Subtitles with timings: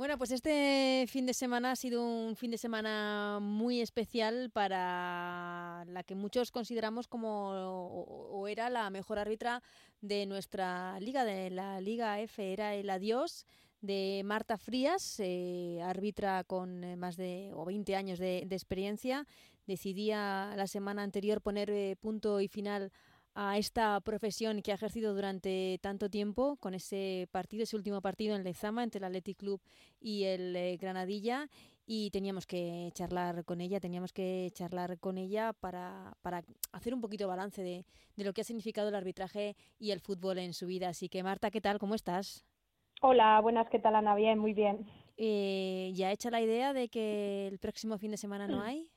[0.00, 5.84] Bueno, pues este fin de semana ha sido un fin de semana muy especial para
[5.88, 9.62] la que muchos consideramos como o, era la mejor árbitra
[10.00, 12.50] de nuestra liga, de la Liga F.
[12.50, 13.44] Era el adiós
[13.82, 19.26] de Marta Frías, eh, árbitra con eh, más de o 20 años de, experiencia.
[19.66, 22.90] Decidía la semana anterior poner eh, punto y final
[23.42, 28.36] a esta profesión que ha ejercido durante tanto tiempo con ese partido, ese último partido
[28.36, 29.62] en Lezama entre el Athletic Club
[29.98, 31.48] y el eh, Granadilla
[31.86, 36.42] y teníamos que charlar con ella, teníamos que charlar con ella para, para
[36.72, 40.36] hacer un poquito balance de, de, lo que ha significado el arbitraje y el fútbol
[40.36, 40.90] en su vida.
[40.90, 41.78] Así que Marta, ¿qué tal?
[41.78, 42.44] ¿Cómo estás?
[43.00, 44.16] Hola, buenas, ¿qué tal Ana?
[44.16, 44.86] Bien, muy bien.
[45.16, 48.90] Eh, ¿Ya hecha la idea de que el próximo fin de semana no hay?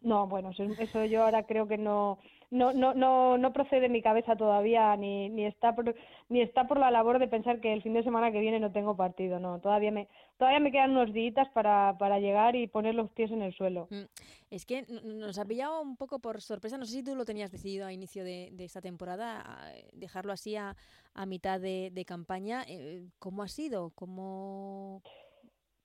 [0.00, 2.18] No, bueno, eso yo ahora creo que no,
[2.50, 5.94] no, no, no, no procede en mi cabeza todavía, ni, ni está por,
[6.28, 8.72] ni está por la labor de pensar que el fin de semana que viene no
[8.72, 12.94] tengo partido, no, todavía me, todavía me quedan unos días para, para llegar y poner
[12.94, 13.88] los pies en el suelo.
[13.90, 14.04] Mm,
[14.50, 17.50] es que nos ha pillado un poco por sorpresa, no sé si tú lo tenías
[17.50, 20.76] decidido a inicio de, de esta temporada, dejarlo así a,
[21.14, 23.90] a mitad de, de campaña, eh, ¿cómo ha sido?
[23.90, 25.02] ¿Cómo...?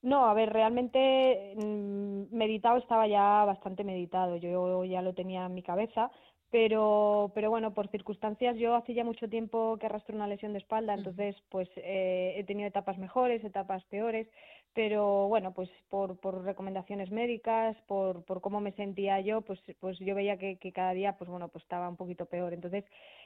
[0.04, 4.36] No, a ver, realmente mm, meditado estaba ya bastante meditado.
[4.38, 6.10] Yo ya lo tenía en mi cabeza,
[6.52, 10.60] pero, pero bueno, por circunstancias, yo hace ya mucho tiempo que arrastro una lesión de
[10.60, 14.28] espalda, entonces pues eh, he tenido etapas mejores, etapas peores,
[14.74, 19.98] pero bueno, pues por, por recomendaciones médicas, por, por cómo me sentía yo, pues, pues
[20.00, 22.54] yo veía que, que cada día pues bueno, pues estaba un poquito peor.
[22.54, 22.84] Entonces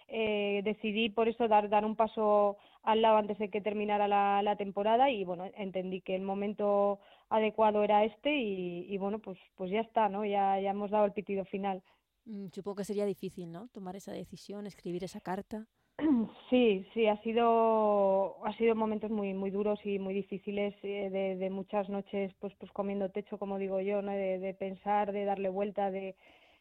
[0.08, 4.42] eh, decidí por eso dar, dar un paso al lado antes de que terminara la,
[4.44, 9.40] la temporada y bueno, entendí que el momento adecuado era este y, y bueno, pues,
[9.56, 10.26] pues ya está, ¿no?
[10.26, 11.82] Ya, ya hemos dado el pitido final.
[12.26, 13.68] Mm, supongo que sería difícil, ¿no?
[13.70, 15.68] Tomar esa decisión, escribir esa carta.
[16.50, 21.38] Sí, sí, ha sido, ha sido momentos muy, muy duros y muy difíciles, eh, de,
[21.38, 24.12] de, muchas noches, pues, pues comiendo techo, como digo yo, ¿no?
[24.12, 26.16] De, de pensar, de darle vuelta, de,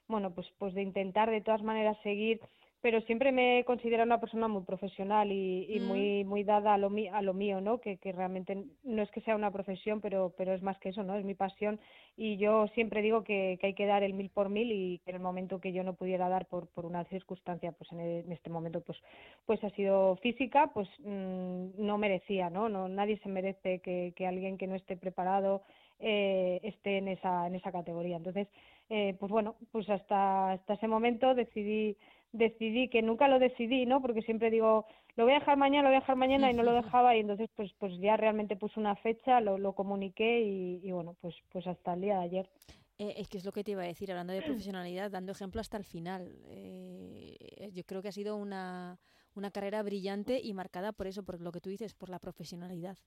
[0.08, 2.40] bueno, pues, pues de intentar de todas maneras seguir
[2.84, 5.86] pero siempre me he considerado una persona muy profesional y, mm.
[5.86, 7.80] muy muy dada a lo, a lo mío, ¿no?
[7.80, 11.02] Que, que realmente no es que sea una profesión, pero pero es más que eso,
[11.02, 11.16] ¿no?
[11.16, 11.80] Es mi pasión
[12.14, 15.12] y yo siempre digo que, que hay que dar el mil por mil y que
[15.12, 18.32] en el momento que yo no pudiera dar por, por una circunstancia, pues en, en
[18.32, 18.98] este momento pues
[19.46, 22.68] pues ha sido física, pues mmm, no merecía, ¿no?
[22.68, 25.62] no Nadie se merece que, que alguien que no esté preparado
[26.00, 28.16] eh, esté en esa en esa categoría.
[28.18, 28.48] Entonces,
[28.90, 31.96] eh, pues bueno, pues hasta hasta ese momento decidí
[32.34, 34.02] decidí que nunca lo decidí, ¿no?
[34.02, 34.86] Porque siempre digo,
[35.16, 37.20] lo voy a dejar mañana, lo voy a dejar mañana y no lo dejaba y
[37.20, 41.66] entonces pues pues ya realmente puse una fecha, lo, lo comuniqué y, bueno, pues pues
[41.66, 42.50] hasta el día de ayer.
[42.98, 45.60] Eh, es que es lo que te iba a decir, hablando de profesionalidad, dando ejemplo
[45.60, 46.36] hasta el final.
[46.48, 48.98] Eh, yo creo que ha sido una,
[49.34, 52.98] una carrera brillante y marcada por eso, por lo que tú dices, por la profesionalidad.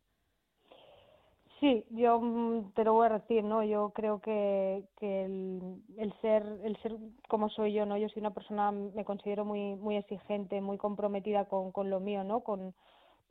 [1.59, 3.63] Sí, yo mm, te lo voy a decir, ¿no?
[3.63, 6.95] Yo creo que, que el, el, ser el ser
[7.27, 7.97] como soy yo, ¿no?
[7.97, 12.23] Yo soy una persona, me considero muy muy exigente, muy comprometida con, con lo mío,
[12.23, 12.41] ¿no?
[12.41, 12.75] Con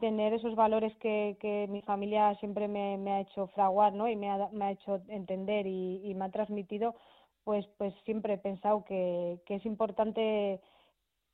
[0.01, 4.09] tener esos valores que, que mi familia siempre me, me ha hecho fraguar, ¿no?
[4.09, 6.95] Y me ha, me ha hecho entender y, y me ha transmitido,
[7.45, 10.61] pues pues siempre he pensado que, que es importante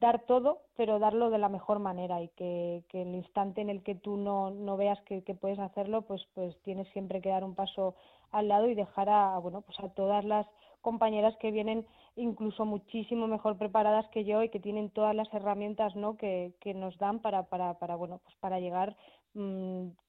[0.02, 3.94] dar todo, pero darlo de la mejor manera y que, el instante en el que
[3.94, 7.54] tú no, no veas que, que, puedes hacerlo, pues, pues tienes siempre que dar un
[7.54, 7.94] paso
[8.32, 10.46] al lado y dejar a, bueno, pues a todas las
[10.80, 11.86] compañeras que vienen
[12.16, 16.16] incluso muchísimo mejor preparadas que yo y que tienen todas las herramientas, ¿no?
[16.16, 18.96] que, que nos dan para, para, para, bueno, pues para llegar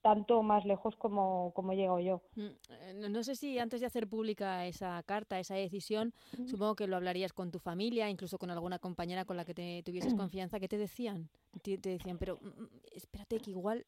[0.01, 2.22] tanto más lejos como, como he llegado yo.
[2.35, 6.13] Mm, eh, no sé si antes de hacer pública esa carta, esa decisión,
[6.45, 9.81] supongo que lo hablarías con tu familia, incluso con alguna compañera con la que te
[9.84, 10.59] tuvieses confianza.
[10.59, 11.29] ¿Qué te decían?
[11.61, 13.85] Te, decían, pero mm, espérate que igual,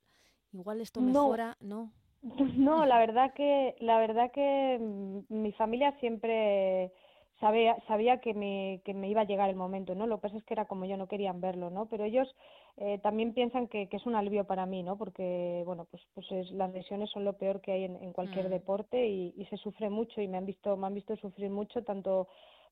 [0.54, 1.92] igual esto mejora, ¿no?
[2.58, 4.80] No, la verdad que, la verdad que
[5.30, 6.92] mi familia siempre
[7.40, 10.08] sabía, sabía que, me, que me iba a llegar el momento, ¿no?
[10.08, 11.88] Lo que pasa es que era como yo, no querían verlo, ¿no?
[11.88, 12.28] Pero ellos
[12.78, 14.98] eh, también piensan que, que, es un alivio para mí, ¿no?
[14.98, 18.48] Porque, bueno, pues, pues es, las lesiones son lo peor que hay en, en cualquier
[18.48, 18.52] mm.
[18.52, 21.84] deporte y, y, se sufre mucho y me han visto, me han visto sufrir mucho
[21.84, 22.28] tanto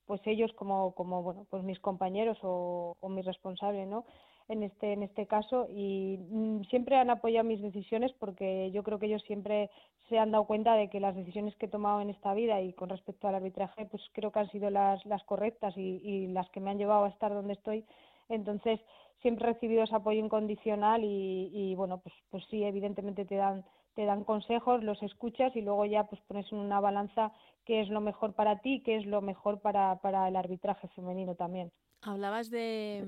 [0.05, 4.05] pues ellos como, como bueno, pues mis compañeros o, o mis responsables, ¿no?
[4.47, 8.99] En este en este caso y mm, siempre han apoyado mis decisiones porque yo creo
[8.99, 9.69] que ellos siempre
[10.09, 12.73] se han dado cuenta de que las decisiones que he tomado en esta vida y
[12.73, 16.49] con respecto al arbitraje pues creo que han sido las las correctas y, y las
[16.49, 17.85] que me han llevado a estar donde estoy
[18.29, 18.79] entonces
[19.21, 23.63] siempre he recibido ese apoyo incondicional y, y bueno pues pues sí evidentemente te dan
[23.95, 27.31] te dan consejos, los escuchas y luego ya pues pones en una balanza
[27.65, 31.35] qué es lo mejor para ti, qué es lo mejor para, para el arbitraje femenino
[31.35, 31.71] también.
[32.01, 33.05] Hablabas de,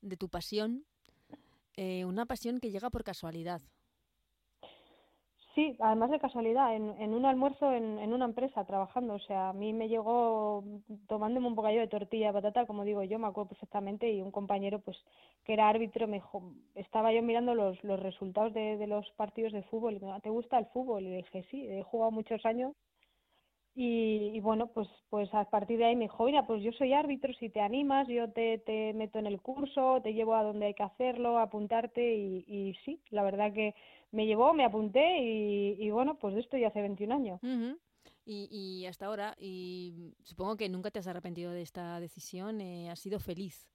[0.00, 0.84] de tu pasión,
[1.76, 3.62] eh, una pasión que llega por casualidad.
[5.58, 9.14] sí, además de casualidad, en, en un almuerzo en, en, una empresa trabajando.
[9.14, 10.62] O sea, a mí me llegó
[11.08, 14.78] tomándome un bocadillo de tortilla patata, como digo yo, me acuerdo perfectamente, y un compañero,
[14.80, 14.96] pues,
[15.44, 19.52] que era árbitro, me dijo, estaba yo mirando los, los resultados de, de los partidos
[19.52, 21.02] de fútbol, y me dijo, ¿te gusta el fútbol?
[21.02, 22.74] Y le dije, sí, he jugado muchos años
[23.80, 27.32] y, bueno, pues, pues a partir de ahí me dijo, mira, pues yo soy árbitro,
[27.34, 30.74] si te animas, yo te, te meto en el curso, te llevo a donde hay
[30.74, 33.76] que hacerlo, apuntarte y, y sí, la verdad que
[34.10, 37.40] me llevó, me apunté y, y bueno, pues esto ya hace 21 años.
[38.26, 42.90] y, y, hasta ahora, y supongo que nunca te has arrepentido de esta decisión, eh,
[42.90, 43.68] has sido feliz.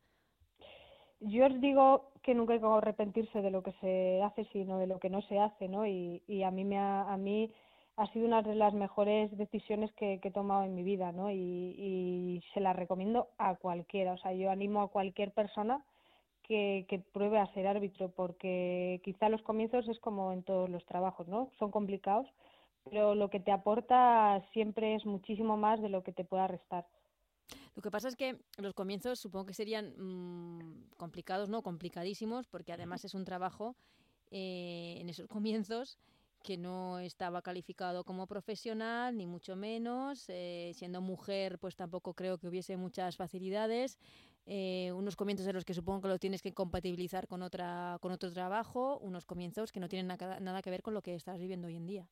[1.21, 4.87] Yo os digo que nunca hay que arrepentirse de lo que se hace, sino de
[4.87, 5.87] lo que no se hace, ¿no?
[5.87, 7.53] Y, y a mí me ha, a mí
[7.95, 11.29] ha sido una de las mejores decisiones que, que he tomado en mi vida, ¿no?
[11.29, 14.13] Y, y, se la recomiendo a cualquiera.
[14.13, 15.85] O sea, yo animo a cualquier persona
[16.43, 20.85] que, que pruebe a ser árbitro, porque quizá los comienzos es como en todos los
[20.85, 21.51] trabajos, ¿no?
[21.59, 22.27] Son complicados,
[22.83, 26.87] pero lo que te aporta siempre es muchísimo más de lo que te pueda restar.
[27.75, 31.61] Lo que pasa es que los comienzos supongo que serían mmm, complicados, ¿no?
[31.61, 33.75] Complicadísimos, porque además es un trabajo
[34.31, 35.99] eh, en esos comienzos
[36.43, 40.29] que no estaba calificado como profesional, ni mucho menos.
[40.29, 43.97] Eh, siendo mujer, pues tampoco creo que hubiese muchas facilidades.
[44.45, 48.11] Eh, unos comienzos en los que supongo que lo tienes que compatibilizar con, otra, con
[48.11, 51.39] otro trabajo, unos comienzos que no tienen nada, nada que ver con lo que estás
[51.39, 52.07] viviendo hoy en día.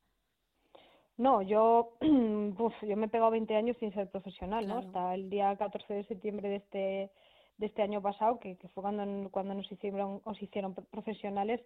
[1.18, 4.81] No, yo, uf, yo me he pegado 20 años sin ser profesional, claro.
[4.81, 4.88] ¿no?
[4.88, 7.12] Hasta el día 14 de septiembre de este
[7.62, 11.62] de este año pasado, que, que fue cuando, cuando nos hicieron, nos hicieron profesionales,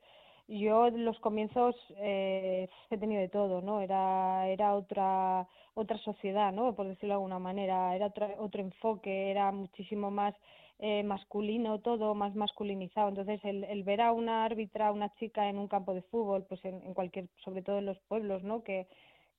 [0.47, 3.81] yo los comienzos eh, he tenido de todo, ¿no?
[3.81, 6.75] Era, era otra, otra sociedad, ¿no?
[6.75, 10.35] Por decirlo de alguna manera, era otro, otro enfoque, era muchísimo más
[10.79, 13.09] eh, masculino todo, más masculinizado.
[13.09, 16.63] Entonces, el, el ver a una árbitra, una chica en un campo de fútbol, pues
[16.65, 18.63] en, cualquier, sobre todo en los pueblos, ¿no?
[18.63, 18.87] Que,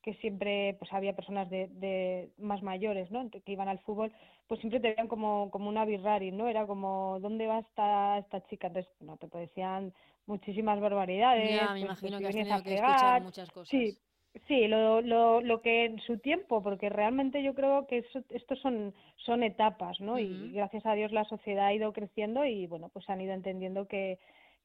[0.03, 4.12] que siempre pues había personas de, de más mayores no que iban al fútbol
[4.47, 8.47] pues siempre te veían como como una birrari no era como dónde va esta esta
[8.47, 9.93] chica entonces no te decían
[10.26, 13.99] muchísimas barbaridades ya, me pues, imagino que has tenido que escuchar muchas cosas sí
[14.46, 18.58] sí lo lo lo que en su tiempo porque realmente yo creo que eso, estos
[18.61, 20.49] son son etapas no uh -huh.
[20.49, 23.87] y gracias a Dios la sociedad ha ido creciendo y bueno pues han ido entendiendo
[23.87, 24.19] que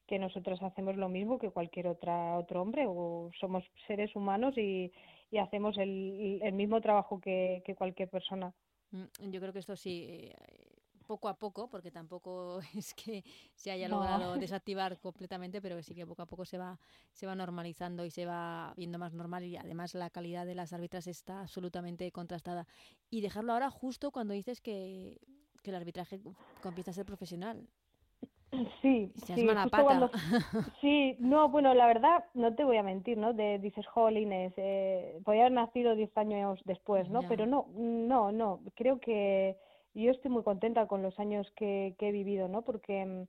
[0.06, 4.92] que nosotros hacemos lo mismo que cualquier otra otro hombre o somos seres humanos y,
[5.30, 8.52] y hacemos el, el mismo trabajo que, que, cualquier persona.
[9.20, 10.34] Yo creo que esto sí, eh,
[11.02, 15.94] poco a poco, porque tampoco es que se haya logrado desactivar completamente, pero que sí
[15.94, 16.78] que poco a poco se va,
[17.12, 20.72] se va normalizando y se va viendo más normal y además la calidad de las
[20.72, 22.66] árbitras está absolutamente contrastada.
[23.10, 25.20] Y dejarlo ahora justo cuando dices que,
[25.62, 26.20] que el arbitraje
[26.64, 27.68] empieza a ser profesional.
[28.82, 30.10] Sí, sí, justo cuando,
[30.82, 33.32] sí, no, bueno, la verdad, no te voy a mentir, ¿no?
[33.32, 37.22] De, dices, jolines, eh, podía haber nacido 10 años después, ¿no?
[37.22, 39.56] Pero no, no, no, creo que
[39.94, 42.62] yo estoy muy contenta con los años que, que he vivido, ¿no?
[42.62, 43.26] Porque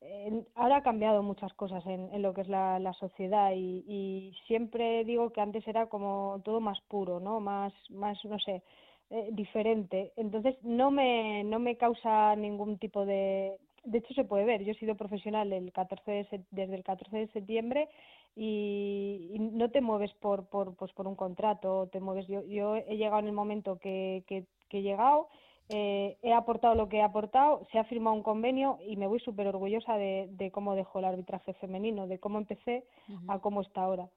[0.00, 3.84] eh, ahora ha cambiado muchas cosas en, en lo que es la, la sociedad y,
[3.86, 7.40] y siempre digo que antes era como todo más puro, ¿no?
[7.40, 8.62] Más, más, no sé,
[9.10, 10.12] eh, diferente.
[10.16, 14.72] Entonces no me, no me causa ningún tipo de, de hecho se puede ver, yo
[14.72, 17.88] he sido profesional el 14 de, desde el 14 de septiembre
[18.34, 22.76] y, y, no te mueves por, por, pues por un contrato, te mueves, yo, yo
[22.76, 25.28] he llegado en el momento que, que, que he llegado,
[25.68, 29.18] eh, he aportado lo que he aportado, se ha firmado un convenio y me voy
[29.20, 33.34] súper orgullosa de, de, cómo dejó el arbitraje femenino, de cómo empecé uh -huh.
[33.34, 34.08] a cómo está ahora.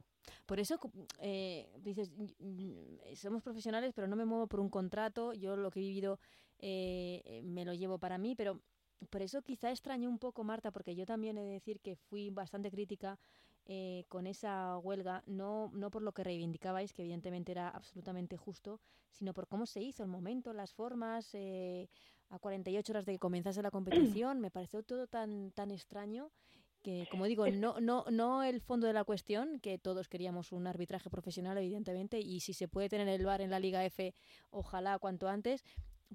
[0.46, 0.80] Por eso
[1.22, 2.12] eh, dices,
[3.16, 6.20] somos profesionales, pero no me muevo por un contrato, yo lo que he vivido
[6.60, 8.60] eh, me lo llevo para mí, pero
[9.10, 12.30] por eso quizá extraño un poco, Marta, porque yo también he de decir que fui
[12.30, 13.18] bastante crítica
[13.72, 18.82] eh, con esa huelga, no, no por lo que reivindicabais, que evidentemente era absolutamente justo,
[19.12, 21.88] sino por cómo se hizo el momento, las formas, eh,
[22.30, 26.32] a 48 horas de que comenzase la competición, me pareció todo tan, tan extraño
[26.82, 30.66] que, como digo, no, no, no el fondo de la cuestión, que todos queríamos un
[30.66, 34.16] arbitraje profesional, evidentemente, y si se puede tener el VAR en la Liga F,
[34.50, 35.64] ojalá cuanto antes,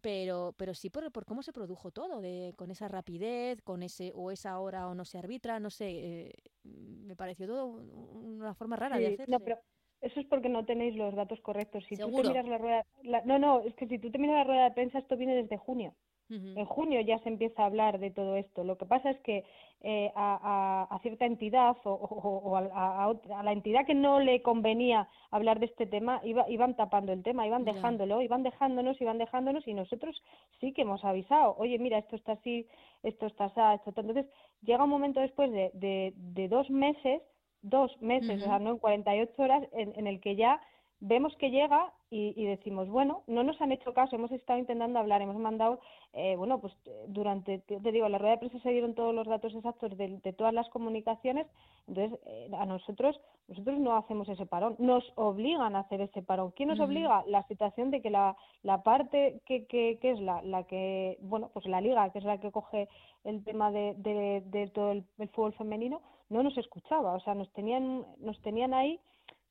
[0.00, 4.12] pero pero sí por, por cómo se produjo todo de con esa rapidez con ese
[4.14, 6.32] o esa hora o no se arbitra no sé eh,
[6.64, 9.30] me pareció todo una forma rara sí, de hacerse.
[9.30, 9.58] no, pero
[10.00, 11.82] eso es porque no tenéis los datos correctos.
[11.88, 12.16] Si ¿Seguro?
[12.16, 14.44] tú te miras la rueda la, no no es que si tú te miras la
[14.44, 15.94] rueda de prensa esto viene desde junio
[16.30, 16.58] Uh -huh.
[16.58, 18.64] En junio ya se empieza a hablar de todo esto.
[18.64, 19.44] Lo que pasa es que
[19.82, 24.18] eh, a, a, a, cierta entidad o, o, o a, a, la entidad que no
[24.18, 28.24] le convenía hablar de este tema iba, iban tapando el tema, iban dejándolo, yeah.
[28.24, 30.22] iban dejándonos, iban dejándonos y nosotros
[30.58, 31.54] sí que hemos avisado.
[31.58, 32.66] Oye, mira, esto está así,
[33.02, 34.00] esto está así, esto está.
[34.00, 34.26] Entonces
[34.62, 37.20] llega un momento después de, de, de dos meses
[37.64, 40.60] dos meses, o sea, no en 48 horas, en, en el que ya
[41.06, 45.20] vemos que llega y, decimos, bueno, no nos han hecho caso, hemos estado intentando hablar,
[45.20, 45.80] hemos mandado,
[46.12, 46.72] eh, bueno, pues
[47.08, 50.54] durante, te, digo, la rueda de prensa se dieron todos los datos exactos de, todas
[50.54, 51.48] las comunicaciones,
[51.88, 56.52] entonces eh, a nosotros, nosotros no hacemos ese parón, nos obligan a hacer ese parón.
[56.52, 57.24] ¿Quién nos obliga?
[57.26, 61.50] La situación de que la, la parte que, que, que es la, la que, bueno,
[61.52, 62.88] pues la liga, que es la que coge
[63.24, 67.34] el tema de, de, de todo el, el fútbol femenino, no nos escuchaba, o sea,
[67.34, 69.00] nos tenían, nos tenían ahí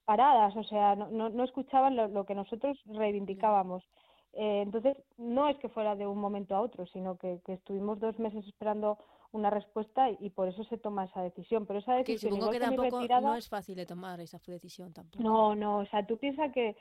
[0.05, 3.83] paradas, o sea, no, no, no escuchaban lo, que nosotros reivindicábamos.
[4.33, 7.99] Eh, entonces, no es que fuera de un momento a otro, sino que, que estuvimos
[7.99, 8.97] dos meses esperando
[9.31, 11.65] una respuesta y, por eso se toma esa decisión.
[11.65, 15.23] Pero esa decisión, que supongo que tampoco no es fácil de tomar esa decisión tampoco.
[15.23, 16.75] No, no, o sea, tú piensas que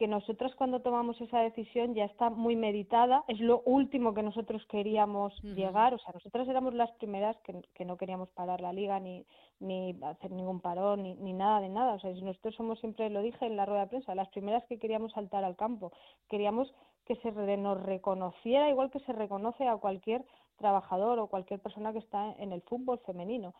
[0.00, 4.64] que nosotras cuando tomamos esa decisión ya está muy meditada, es lo último que nosotros
[4.64, 8.98] queríamos llegar, o sea, nosotras éramos las primeras que, que, no queríamos parar la liga
[8.98, 9.26] ni,
[9.58, 13.20] ni hacer ningún parón ni, ni nada de nada, o sea, nosotros somos siempre, lo
[13.20, 15.92] dije en la rueda de prensa, las primeras que queríamos saltar al campo,
[16.30, 16.72] queríamos
[17.04, 20.24] que se nos reconociera igual que se reconoce a cualquier
[20.56, 23.52] trabajador o cualquier persona que está en el fútbol femenino.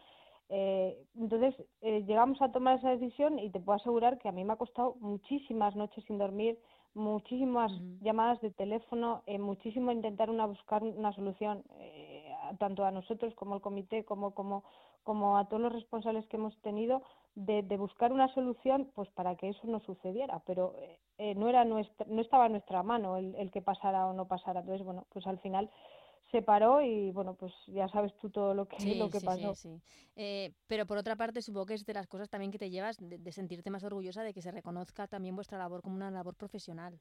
[0.52, 4.42] Eh, entonces eh, llegamos a tomar esa decisión y te puedo asegurar que a mí
[4.44, 6.58] me ha costado muchísimas noches sin dormir,
[6.94, 13.32] muchísimas llamadas de teléfono, eh, muchísimo intentar una buscar una solución eh, tanto a nosotros
[13.36, 14.64] como al comité como como
[15.04, 17.02] como a todos los responsables que hemos tenido
[17.36, 20.42] de, de buscar una solución pues para que eso no sucediera.
[20.46, 20.74] Pero
[21.18, 24.26] eh, no era nuestra no estaba en nuestra mano el, el que pasara o no
[24.26, 24.60] pasara.
[24.60, 25.70] Entonces bueno pues al final
[26.30, 29.54] se paró y bueno, pues ya sabes tú todo lo que, lo que pasó.
[29.54, 29.80] Sí,
[30.16, 32.96] eh, pero por otra parte, supongo que es de las cosas también que te llevas
[33.00, 36.98] de, sentirte más orgullosa de que se reconozca también vuestra labor como una labor profesional.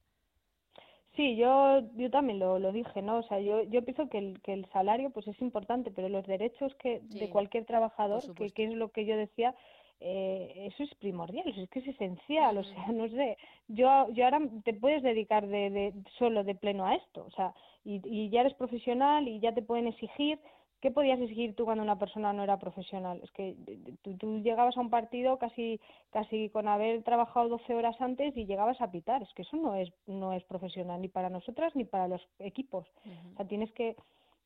[1.16, 3.18] Sí, yo, yo también lo, lo dije, ¿no?
[3.18, 6.26] O sea, yo, yo pienso que el, que el salario pues es importante, pero los
[6.26, 9.56] derechos que de cualquier trabajador, que, que es lo que yo decía,
[10.01, 13.38] eh, eso es primordial, es que es esencial, o sea, no sé,
[13.68, 17.53] yo, yo ahora te puedes dedicar de, de solo de pleno a esto, o sea,
[17.84, 20.39] y, y ya eres profesional y ya te pueden exigir,
[20.82, 23.20] ¿qué podías exigir tú cuando una persona no era profesional?
[23.24, 23.56] Es que
[24.01, 25.79] tú, tú, llegabas a un partido casi
[26.12, 29.75] casi con haber trabajado 12 horas antes y llegabas a pitar, es que eso no
[29.75, 32.88] es no es profesional ni para nosotras ni para los equipos.
[33.34, 33.96] O sea, tienes que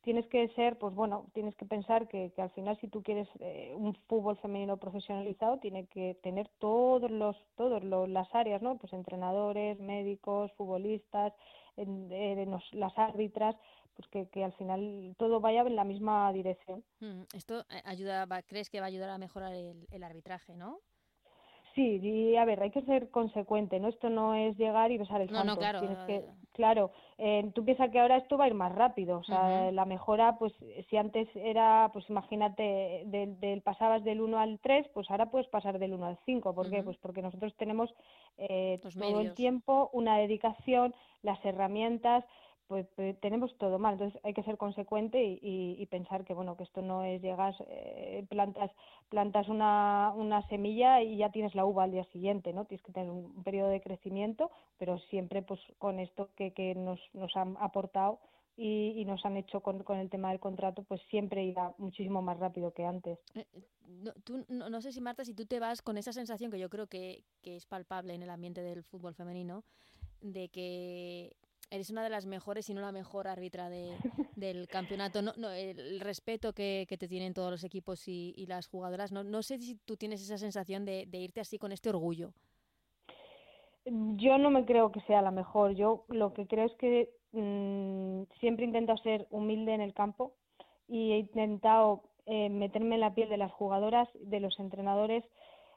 [0.04, 3.28] tienes que ser, pues bueno, tienes que pensar que, que al final si tú quieres
[3.40, 8.78] eh, un fútbol femenino profesionalizado, tiene que tener todos los, todos los, las áreas, ¿no?
[8.78, 11.34] Pues entrenadores, médicos, futbolistas,
[11.78, 13.56] eh, las árbitras,
[13.96, 16.84] pues que, que, al final todo vaya en la misma dirección.
[17.00, 20.82] Mm, esto eh, ayuda, ¿crees que va a ayudar a mejorar el, el arbitraje, no?
[21.76, 23.88] Sí, y a ver, hay que ser consecuente, ¿no?
[23.88, 25.54] Esto no es llegar y besar el santo.
[25.54, 25.80] No, claro.
[25.80, 29.24] Tienes que, claro, eh, tú piensas que ahora esto va a ir más rápido, o
[29.24, 30.54] sea, la mejora, pues
[30.90, 35.48] si antes era, pues imagínate, del, del pasabas del 1 al 3, pues ahora puedes
[35.48, 36.54] pasar del 1 al 5.
[36.54, 36.84] ¿Por qué?
[36.84, 37.92] Pues porque nosotros tenemos
[38.38, 42.24] eh, todo el tiempo una dedicación, las herramientas,
[42.68, 43.94] pues, pues, tenemos todo mal.
[43.94, 47.56] Entonces hay que ser consecuente y, y, pensar que bueno que esto no es llegas
[47.68, 48.72] eh, plantas
[49.10, 52.66] plantas una, una semilla y ya tienes la uva al día siguiente, ¿no?
[52.66, 57.00] Tienes que tener un, periodo de crecimiento, pero siempre pues con esto que, que nos,
[57.14, 58.20] nos han aportado
[58.56, 62.22] y, y, nos han hecho con, con, el tema del contrato, pues siempre irá muchísimo
[62.22, 63.20] más rápido que antes.
[63.36, 66.14] Eh, eh, no, tú, no, no, sé si Marta, si tú te vas con esa
[66.14, 69.64] sensación que yo creo que, que es palpable en el ambiente del fútbol femenino,
[70.22, 71.36] de que
[71.70, 73.92] eres una de las mejores, si no la mejor árbitra de,
[74.36, 75.22] del campeonato.
[75.22, 79.12] No, no, el respeto que, que, te tienen todos los equipos y, y las jugadoras.
[79.12, 82.34] No, no, sé si tú tienes esa sensación de, de, irte así con este orgullo.
[83.86, 85.76] Yo no me creo que sea la mejor.
[85.76, 90.34] Yo lo que creo es que mmm, siempre intento ser humilde en el campo
[90.88, 95.26] y he intentado eh, meterme en la piel de las jugadoras, de los entrenadores,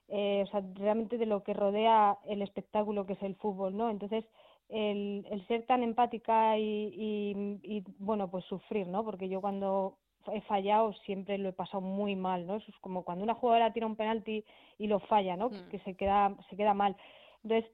[0.09, 3.91] eh, o sea, realmente de lo que rodea el espectáculo que es el fútbol, ¿no?
[3.91, 4.25] Entonces,
[4.69, 9.05] el, el ser tan empática y, y, y, bueno, pues sufrir, ¿no?
[9.05, 9.97] Porque yo cuando
[10.33, 12.57] he fallado siempre lo he pasado muy mal, ¿no?
[12.57, 14.45] Eso es como cuando una jugadora tira un penalti
[14.79, 15.51] y lo falla, ¿no?
[15.51, 15.69] Mm.
[15.71, 16.97] Que se queda, se queda mal.
[17.43, 17.71] Entonces,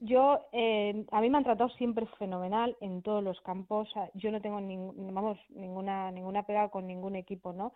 [0.00, 3.88] yo, eh, a mí me han tratado siempre fenomenal en todos los campos.
[4.14, 7.72] Yo no tengo ningún, vamos, ninguna, ninguna pega con ningún equipo, ¿no?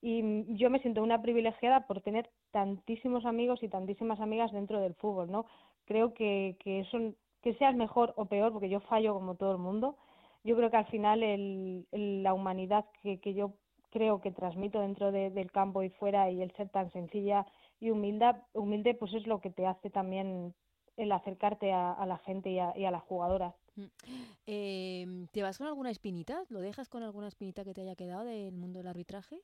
[0.00, 4.94] Y yo me siento una privilegiada por tener tantísimos amigos y tantísimas amigas dentro del
[4.94, 5.46] fútbol, ¿no?
[5.84, 6.98] Creo que, que eso
[7.46, 9.96] que seas mejor o peor, porque yo fallo como todo el mundo,
[10.42, 13.52] yo creo que al final el, la humanidad que, yo
[13.90, 17.46] creo que transmito dentro de, del campo y fuera y el ser tan sencilla
[17.78, 20.56] y humilde, humilde pues es lo que te hace también
[20.96, 23.54] el acercarte a, la gente y a, y a las jugadoras.
[23.76, 23.84] Mm.
[24.48, 26.42] Eh, ¿Te vas con alguna espinita?
[26.48, 29.40] ¿Lo dejas con alguna espinita que te haya quedado del mundo del arbitraje?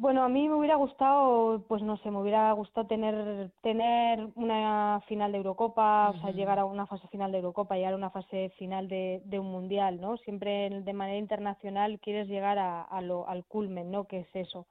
[0.00, 5.02] Bueno, a mí me hubiera gustado, pues no sé, me hubiera gustado tener tener una
[5.08, 8.10] final de Eurocopa, o sea, llegar a una fase final de Eurocopa, llegar a una
[8.10, 10.16] fase final de, de un mundial, ¿no?
[10.18, 14.04] Siempre de manera internacional quieres llegar a, a lo, al culmen, ¿no?
[14.04, 14.66] Que es eso.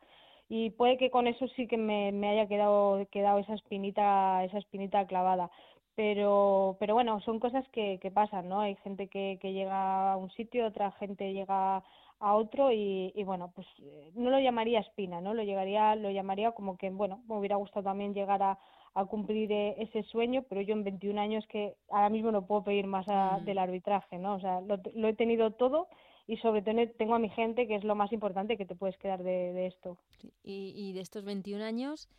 [0.50, 4.60] Y puede que con eso sí que me, me haya quedado quedado esa espinita esa
[4.60, 5.51] espinita clavada.
[5.96, 8.62] Pero pero bueno, son cosas que, que pasan, ¿no?
[8.62, 11.84] Hay gente que, que llega a un sitio, otra gente llega
[12.19, 15.33] a otro y, y, bueno, pues eh, no lo llamaría espina, ¿no?
[15.33, 18.57] Lo llegaría, lo llamaría como que, bueno, me hubiera gustado también llegar a,
[18.97, 22.63] a cumplir eh, ese sueño, pero yo en 21 años que ahora mismo no puedo
[22.63, 23.45] pedir más a, mm.
[23.45, 24.36] del arbitraje, ¿no?
[24.36, 25.88] O sea, lo, lo, he tenido todo
[26.25, 28.97] y sobre todo tengo a mi gente, que es lo más importante que te puedes
[28.97, 29.97] quedar de, de esto.
[30.43, 32.09] Y, y de estos 21 años,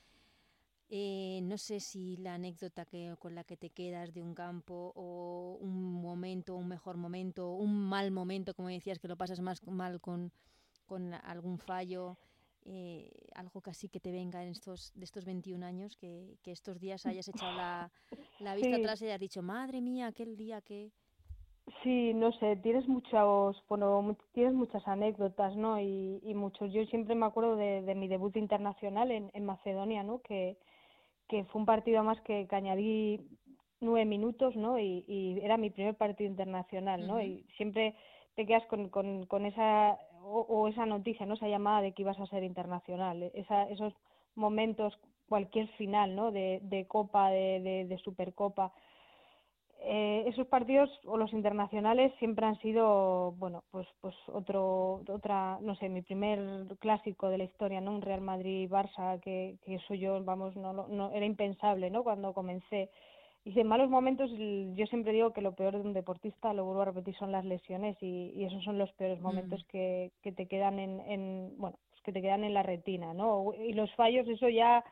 [0.91, 4.93] eh, no sé si la anécdota que, con la que te quedas de un campo
[4.97, 9.63] o un momento, un mejor momento, un mal momento, como decías, que lo pasas más
[9.67, 10.33] mal con,
[10.87, 12.17] con algún fallo,
[12.65, 16.81] eh, algo casi que te venga en estos, de estos 21 años, que, que estos
[16.81, 17.91] días hayas echado la,
[18.41, 18.81] la vista sí.
[18.81, 20.91] atrás y hayas dicho, madre mía, aquel día que...
[21.83, 25.79] Sí, no sé, tienes muchos, bueno, tienes muchas anécdotas, ¿no?
[25.79, 26.73] Y, y muchos.
[26.73, 30.23] Yo siempre me acuerdo de, de mi debut internacional en, en Macedonia, ¿no?
[30.23, 30.57] Que,
[31.29, 33.21] que fue un partido más que, que añadí
[33.81, 34.79] nueve minutos, ¿no?
[34.79, 37.17] Y, y, era mi primer partido internacional, ¿no?
[37.17, 37.27] Uh -huh.
[37.27, 37.95] Y siempre
[38.35, 41.35] te quedas con, con, con esa o, o, esa noticia, ¿no?
[41.35, 43.93] Esa llamada de que ibas a ser internacional, esa, esos
[44.35, 46.33] momentos, cualquier final, ¿no?
[46.33, 48.73] De, de Copa, de, de, de Supercopa,
[49.81, 55.77] eh, esos partidos o los internacionales siempre han sido bueno pues pues otro otra no
[55.77, 56.41] sé mi primer
[56.81, 60.73] clásico de la historia no un Real Madrid Barça que que eso yo vamos no
[60.73, 62.91] no era impensable no cuando comencé.
[63.45, 66.83] Y en malos momentos yo siempre digo que lo peor de un deportista lo vuelvo
[66.83, 69.67] a repetir son las lesiones y, y esos son los peores momentos mm.
[69.69, 73.55] que que te quedan en en bueno pues que te quedan en la retina no
[73.55, 74.85] y los fallos eso ya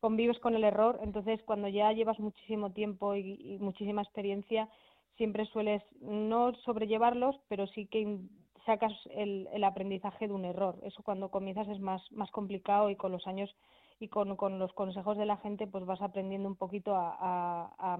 [0.00, 4.68] convives con el error, entonces cuando ya llevas muchísimo tiempo y, y, muchísima experiencia,
[5.16, 8.18] siempre sueles no sobrellevarlos, pero sí que
[8.64, 10.78] sacas el, el, aprendizaje de un error.
[10.82, 13.54] Eso cuando comienzas es más, más complicado y con los años
[13.98, 17.74] y con, con los consejos de la gente pues vas aprendiendo un poquito a, a,
[17.78, 17.98] a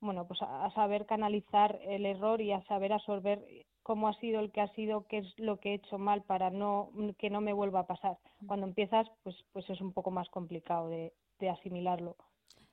[0.00, 3.44] bueno pues a, a saber canalizar el error y a saber absorber
[3.82, 6.50] cómo ha sido el que ha sido, qué es lo que he hecho mal para
[6.50, 8.16] no que no me vuelva a pasar.
[8.46, 12.16] Cuando empiezas, pues pues es un poco más complicado de, de asimilarlo.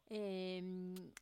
[0.10, 0.60] Eh,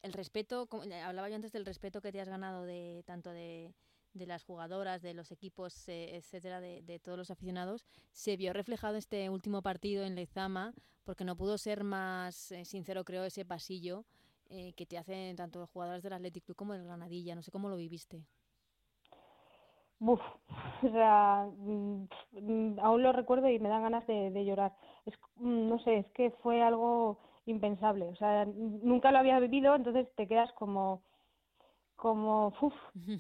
[0.02, 0.68] el respeto,
[1.06, 3.74] hablaba yo antes del respeto que te has ganado de tanto de,
[4.14, 8.54] de las jugadoras, de los equipos, eh, etcétera, de, de, todos los aficionados, se vio
[8.54, 10.74] reflejado este último partido en Lezama,
[11.04, 14.06] porque no pudo ser más eh, sincero, creo, ese pasillo
[14.50, 17.36] eh, que te hacen tanto los jugadores del Athletic Club como del Granadilla.
[17.36, 18.26] No sé cómo lo viviste.
[20.00, 20.20] Uf,
[20.84, 22.06] o sea, mmm,
[22.82, 24.76] aún lo recuerdo y me dan ganas de, de llorar.
[25.06, 28.06] Es, mmm, no sé, es que fue algo impensable.
[28.10, 31.02] O sea, nunca lo había vivido, entonces te quedas como,
[31.96, 32.74] como, uff,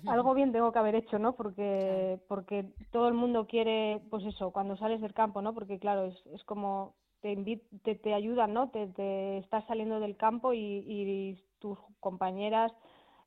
[0.07, 1.35] algo bien tengo que haber hecho, ¿no?
[1.35, 5.53] Porque, porque todo el mundo quiere, pues eso, cuando sales del campo, ¿no?
[5.53, 7.35] Porque claro, es, es como te,
[7.83, 8.69] te, te ayudan, ¿no?
[8.69, 12.71] Te, te estás saliendo del campo y, y tus compañeras,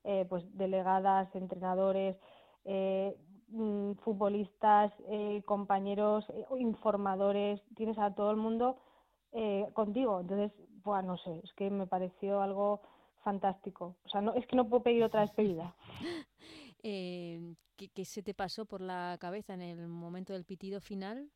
[0.04, 2.16] eh, pues delegadas, entrenadores,
[2.64, 3.16] eh,
[4.02, 8.76] futbolistas, eh, compañeros, eh, informadores, tienes a todo el mundo
[9.33, 10.20] eh, contigo.
[10.20, 10.52] Entonces,
[10.85, 12.81] buah, no sé, es que me pareció algo
[13.23, 13.97] fantástico.
[14.05, 15.75] O sea, no, es que no puedo pedir otra despedida.
[16.83, 21.31] eh, ¿qué, ¿Qué se te pasó por la cabeza en el momento del pitido final?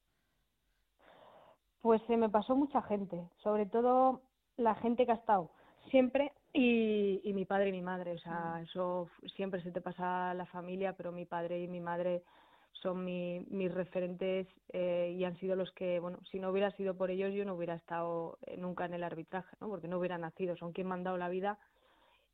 [1.80, 4.20] Pues se me pasó mucha gente, sobre todo
[4.56, 5.50] la gente que ha estado
[5.90, 8.12] siempre y, y mi padre y mi madre.
[8.12, 8.62] O sea, mm.
[8.64, 12.22] eso siempre se te pasa a la familia, pero mi padre y mi madre
[12.72, 16.96] son mi, mis referentes eh, y han sido los que, bueno, si no hubiera sido
[16.96, 19.68] por ellos yo no hubiera estado eh, nunca en el arbitraje, ¿no?
[19.68, 21.58] Porque no hubiera nacido, son quien me han dado la vida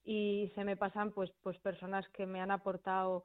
[0.04, 3.24] y se me pasan pues pues personas que me han aportado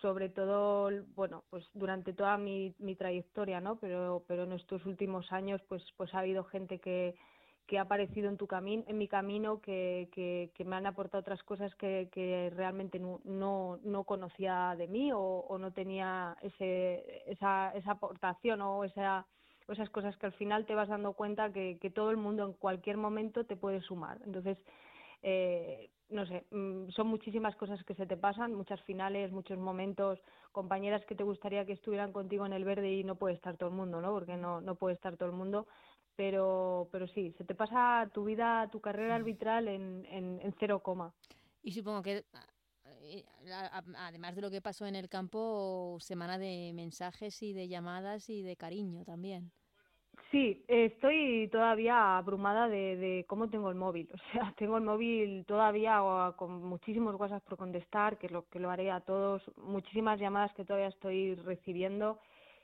[0.00, 3.76] sobre todo, bueno, pues durante toda mi, mi trayectoria, ¿no?
[3.76, 7.14] Pero pero en estos últimos años pues pues ha habido gente que
[7.66, 11.20] que ha aparecido en tu camino, en mi camino, que, que, que me han aportado
[11.20, 16.36] otras cosas que, que realmente no, no, no conocía de mí o, o no tenía
[16.42, 19.26] ese, esa, esa aportación o esa,
[19.68, 22.52] esas cosas que al final te vas dando cuenta que, que todo el mundo en
[22.54, 24.18] cualquier momento te puede sumar.
[24.24, 24.58] Entonces,
[25.22, 30.18] eh, no sé, mm, son muchísimas cosas que se te pasan, muchas finales, muchos momentos,
[30.52, 33.68] compañeras que te gustaría que estuvieran contigo en el verde y no puede estar todo
[33.68, 34.10] el mundo, ¿no?
[34.12, 35.66] Porque no, no puede estar todo el mundo
[36.20, 40.80] pero pero sí, se te pasa tu vida, tu carrera arbitral en, en, en cero
[40.80, 41.14] coma.
[41.62, 42.24] Y supongo que
[43.04, 43.24] eh,
[43.96, 48.42] además de lo que pasó en el campo, semana de mensajes y de llamadas y
[48.42, 49.50] de cariño también.
[50.30, 54.10] Sí, estoy todavía abrumada de, cómo tengo el móvil.
[54.14, 56.02] O sea, tengo el móvil todavía
[56.36, 60.66] con muchísimos WhatsApp por contestar, que lo, que lo haré a todos, muchísimas llamadas que
[60.66, 62.18] todavía estoy recibiendo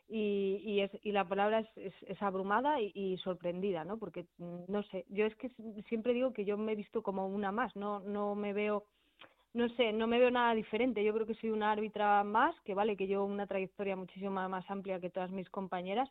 [0.08, 3.98] y, y, es, y la palabra es, es, abrumada y, sorprendida, ¿no?
[3.98, 5.50] Porque, mm, no sé, yo es que
[5.88, 8.84] siempre digo que yo me he visto como una más, no, no me veo
[9.54, 11.02] no sé, no me veo nada diferente.
[11.02, 14.70] Yo creo que soy una árbitra más, que vale, que llevo una trayectoria muchísimo más
[14.70, 16.10] amplia que todas mis compañeras,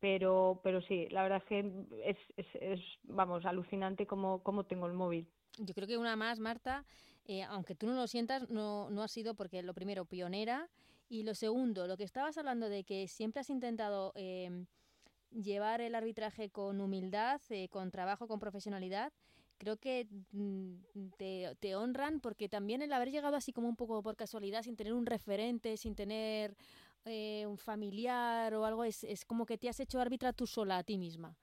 [0.00, 1.58] pero, pero sí, la verdad es que
[2.04, 5.28] es, es, es vamos, alucinante cómo, cómo tengo el móvil.
[5.58, 6.84] Yo creo que una más, Marta,
[7.28, 10.68] eh, aunque tú no lo sientas, no, no ha sido porque lo primero, pionera,
[11.10, 14.64] y lo segundo, lo que estabas hablando de que siempre has intentado eh,
[15.32, 19.12] llevar el arbitraje con humildad, eh, con trabajo, con profesionalidad,
[19.58, 24.02] creo que mm, te, te, honran porque también el haber llegado así como un poco
[24.02, 26.56] por casualidad, sin tener un referente, sin tener
[27.04, 30.78] eh, un familiar o algo, es, es como que te has hecho árbitra tú sola
[30.78, 31.36] a ti misma.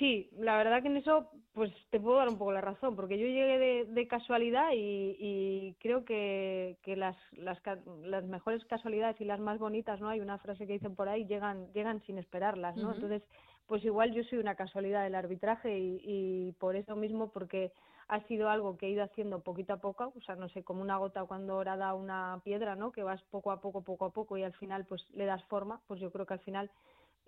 [0.00, 3.18] Sí, la verdad que en eso pues te puedo dar un poco la razón, porque
[3.18, 7.58] yo llegué de, de casualidad y, y, creo que, que las, las,
[8.04, 10.08] las, mejores casualidades y las más bonitas, ¿no?
[10.08, 12.94] Hay una frase que dicen por ahí, llegan, llegan sin esperarlas, ¿no?
[12.94, 13.22] Entonces,
[13.66, 17.70] pues igual yo soy una casualidad del arbitraje y, y por eso mismo, porque
[18.08, 20.80] ha sido algo que he ido haciendo poquito a poco, o sea, no sé, como
[20.80, 22.90] una gota cuando ahora da una piedra, ¿no?
[22.90, 25.82] Que vas poco a poco, poco a poco y al final pues le das forma,
[25.86, 26.70] pues yo creo que al final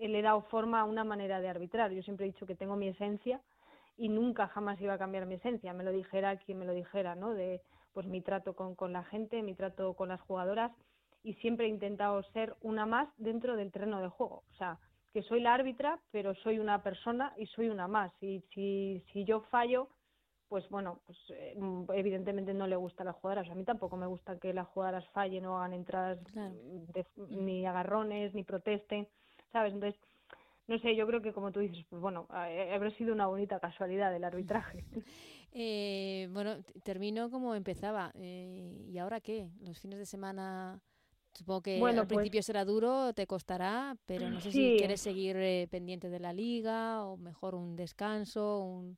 [0.09, 1.93] le he dado forma a una manera de arbitrar.
[1.93, 3.41] Yo siempre he dicho que tengo mi esencia
[3.97, 7.15] y nunca jamás iba a cambiar mi esencia, me lo dijera quien me lo dijera,
[7.15, 7.35] ¿no?
[7.35, 7.61] De
[7.93, 10.73] pues mi trato con, con la gente, mi trato con las jugadoras
[11.23, 14.79] y siempre he intentado ser una más dentro del terreno de juego, o sea,
[15.13, 18.13] que soy la árbitra, pero soy una persona y soy una más.
[18.23, 19.89] Y si, si yo fallo,
[20.49, 21.55] pues bueno, pues eh,
[21.95, 23.51] evidentemente no le gusta a las jugadoras.
[23.51, 26.19] A mí tampoco me gusta que las jugadoras fallen o hagan entradas
[27.29, 29.07] ni agarrones, ni protesten,
[29.53, 29.73] ¿sabes?
[29.75, 30.01] Entonces,
[30.67, 34.15] no sé, yo creo que como tú dices, pues bueno, habrá sido una bonita casualidad
[34.15, 34.85] el arbitraje.
[35.55, 38.11] Eh, bueno, termino como empezaba.
[38.15, 39.51] Eh, ¿Y ahora qué?
[39.61, 40.81] ¿Los fines de semana?
[41.35, 45.37] Supongo que al pues principio será duro, te costará, pero no sé si quieres seguir
[45.69, 48.97] pendiente de la liga o mejor un descanso, un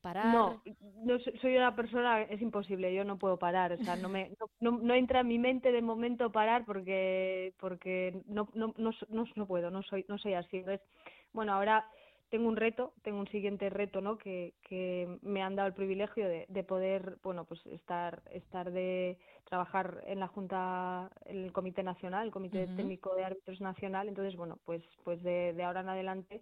[0.00, 0.26] parar.
[0.26, 0.62] No,
[1.04, 4.78] no soy una persona, es imposible, yo no puedo parar, o sea, no me no,
[4.78, 9.70] no, entra en mi mente de momento parar porque porque no no no, no, puedo,
[9.70, 10.58] no soy no soy así.
[10.58, 10.86] Entonces,
[11.32, 11.86] bueno, ahora
[12.30, 14.16] tengo un reto, tengo un siguiente reto, ¿no?
[14.16, 19.18] Que, que me han dado el privilegio de, de poder, bueno, pues estar estar de
[19.44, 24.08] trabajar en la Junta, en el Comité Nacional, el Comité Técnico de Árbitros Nacional.
[24.08, 26.40] Entonces, bueno, pues pues de, de ahora en adelante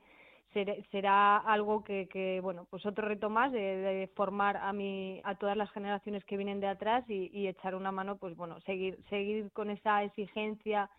[0.52, 5.56] será algo que, que, bueno, pues otro reto más de, formar a mi, a todas
[5.56, 9.70] las generaciones que vienen de atrás y, echar una mano, pues bueno, seguir, seguir con
[9.70, 10.90] esa exigencia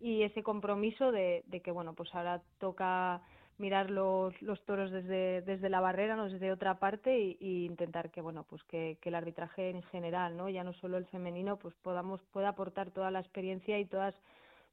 [0.00, 3.20] y ese compromiso de, de que, bueno, pues ahora toca
[3.58, 8.20] mirar los, los toros desde, desde la barrera, no desde otra parte y, intentar que,
[8.20, 10.48] bueno, pues que, que el arbitraje en general, ¿no?
[10.48, 14.14] Ya no solo el femenino, pues podamos, pueda aportar toda la experiencia y todas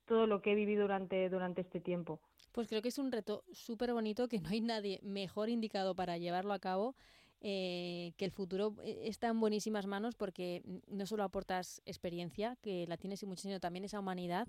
[0.06, 2.20] todo lo que he vivido durante, durante este tiempo.
[2.58, 6.18] Pues creo que es un reto súper bonito, que no hay nadie mejor indicado para
[6.18, 6.96] llevarlo a cabo.
[7.40, 12.88] Eh, que el futuro eh, está en buenísimas manos porque no solo aportas experiencia, que
[12.88, 14.48] la tienes y mucho, sino también esa humanidad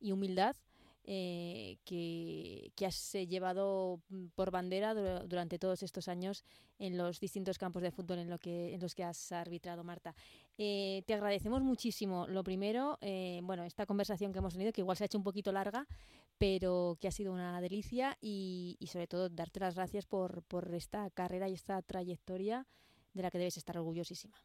[0.00, 0.56] y humildad
[1.04, 6.44] eh, que, que, has llevado mm, por bandera durante todos estos años
[6.78, 10.14] en los distintos campos de fútbol en, lo que, en los que has arbitrado, Marta.
[10.62, 12.26] Eh, te agradecemos muchísimo.
[12.28, 12.98] Lo primero,
[13.44, 15.86] bueno, esta conversación que hemos tenido, que igual se ha hecho un poquito larga,
[16.36, 21.08] pero que ha sido una delicia y, sobre todo darte las gracias por, por esta
[21.10, 22.66] carrera y esta trayectoria
[23.14, 24.36] de la que debes estar orgullosísima.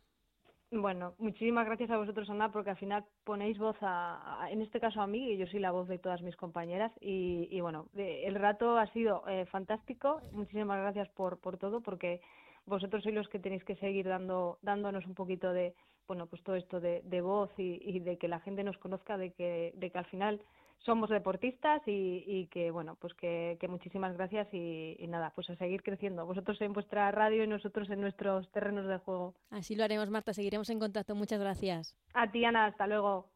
[0.72, 5.02] Bueno, muchísimas gracias a vosotros, Ana, porque al final ponéis voz a, en este caso
[5.02, 6.94] a mí, y yo soy la voz de todas mis compañeras.
[7.02, 10.22] Y, y bueno, el rato ha sido eh, fantástico.
[10.32, 12.22] Muchísimas gracias por, por todo, porque
[12.66, 15.76] vosotros sois los que tenéis que seguir dando, dándonos un poquito de,
[16.08, 19.18] bueno, pues todo esto de, de voz y, y, de que la gente nos conozca,
[19.18, 20.42] de que, de que al final
[20.80, 25.50] somos deportistas y, y que, bueno, pues que, que muchísimas gracias y, y, nada, pues
[25.50, 26.26] a seguir creciendo.
[26.26, 29.34] Vosotros en vuestra radio y nosotros en nuestros terrenos de juego.
[29.50, 30.34] Así lo haremos, Marta.
[30.34, 31.16] Seguiremos en contacto.
[31.16, 31.96] Muchas gracias.
[32.14, 32.66] A ti, Ana.
[32.68, 33.35] Hasta luego.